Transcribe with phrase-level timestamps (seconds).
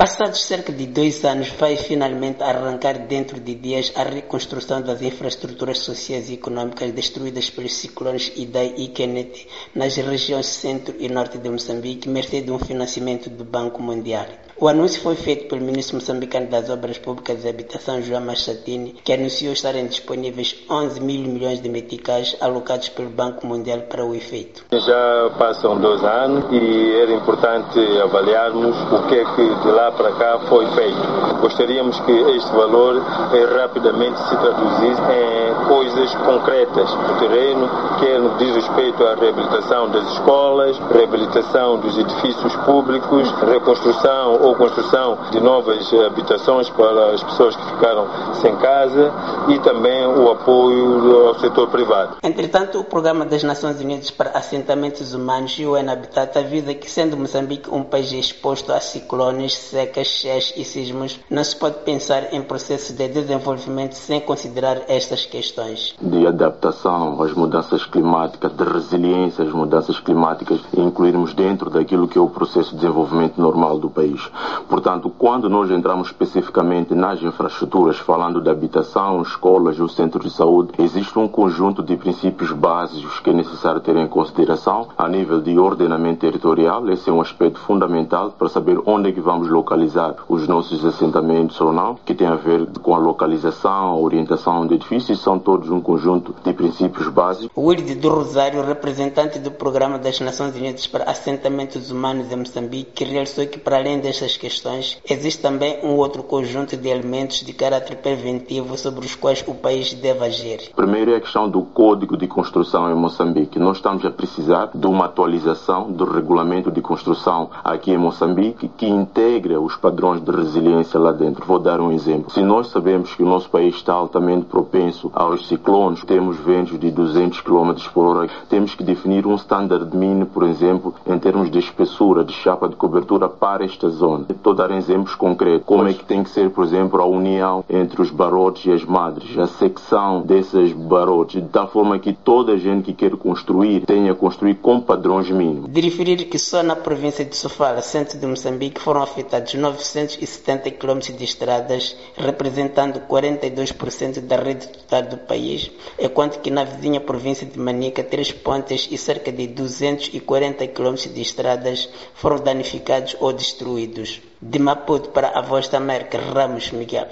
[0.00, 5.80] Passados cerca de dois anos, vai finalmente arrancar dentro de dias a reconstrução das infraestruturas
[5.80, 11.50] sociais e econômicas destruídas pelos ciclones Idai e Kennedy nas regiões centro e norte de
[11.50, 14.24] Moçambique, mercê de um financiamento do Banco Mundial.
[14.62, 19.10] O anúncio foi feito pelo ministro moçambicano das Obras Públicas e Habitação, João Machatini, que
[19.10, 24.66] anunciou estarem disponíveis 11 mil milhões de meticais alocados pelo Banco Mundial para o efeito.
[24.70, 30.12] Já passam dois anos e era importante avaliarmos o que é que de lá para
[30.12, 30.98] cá foi feito.
[31.40, 37.68] Gostaríamos que este valor eh, rapidamente se traduzisse em coisas concretas no terreno,
[37.98, 45.18] quer no diz respeito à reabilitação das escolas, reabilitação dos edifícios públicos, reconstrução ou construção
[45.30, 49.12] de novas habitações para as pessoas que ficaram sem casa
[49.48, 52.16] e também o apoio ao setor privado.
[52.22, 57.16] Entretanto, o Programa das Nações Unidas para Assentamentos Humanos e o Habitat avisa que, sendo
[57.16, 62.42] Moçambique um país exposto a ciclones, secas, cheias e sismos, não se pode pensar em
[62.42, 65.94] processo de desenvolvimento sem considerar estas questões.
[66.00, 72.18] De adaptação às mudanças climáticas, de resiliência às mudanças climáticas e incluirmos dentro daquilo que
[72.18, 74.20] é o processo de desenvolvimento normal do país.
[74.68, 80.72] Portanto, quando nós entramos especificamente nas infraestruturas, falando de habitação, escolas ou centros de saúde,
[80.78, 85.58] existe um conjunto de princípios básicos que é necessário ter em consideração a nível de
[85.58, 86.86] ordenamento territorial.
[86.90, 91.60] Esse é um aspecto fundamental para saber onde é que vamos localizar os nossos assentamentos
[91.60, 95.70] ou não, que tem a ver com a localização, a orientação de edifícios, são todos
[95.70, 97.50] um conjunto de princípios básicos.
[97.56, 103.46] Wilde do Rosário, representante do Programa das Nações Unidas para Assentamentos Humanos em Moçambique, realçou
[103.46, 108.76] que para além destas questões, existe também um outro conjunto de elementos de caráter preventivo
[108.76, 110.70] sobre os quais o país deve agir.
[110.74, 113.58] Primeiro é a questão do Código de Construção em Moçambique.
[113.58, 118.86] Nós estamos a precisar de uma atualização do regulamento de construção aqui em Moçambique que
[118.86, 121.44] integre os padrões de resiliência lá dentro.
[121.46, 122.30] Vou dar um exemplo.
[122.30, 126.90] Se nós sabemos que o nosso país está altamente propenso aos ciclones, temos ventos de
[126.90, 131.58] 200 km por hora, temos que definir um standard mínimo, por exemplo, em termos de
[131.58, 134.26] espessura de chapa de cobertura para esta zona.
[134.28, 135.66] Estou a dar exemplos concretos.
[135.66, 138.84] Como é que tem que ser, por exemplo, a união entre os barrotes e as
[138.84, 143.84] madres, a secção desses barrotes, de tal forma que toda a gente que quer construir
[143.86, 145.70] tenha construir com padrões mínimos.
[145.70, 150.98] De referir que só na província de Sofala, centro de Moçambique, foram afetados 970 km
[151.16, 157.58] de estradas, representando 42% da rede total do país, enquanto que na vizinha província de
[157.58, 164.20] Manica, três pontes e cerca de 240 km de estradas foram danificados ou destruídos.
[164.42, 167.08] De Maputo para a Voz da América, Ramos Miguel.